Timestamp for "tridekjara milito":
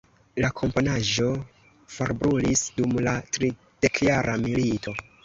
3.37-4.97